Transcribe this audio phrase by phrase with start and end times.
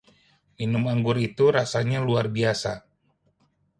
[0.57, 2.73] Minuman anggur itu rasanya luar biasa.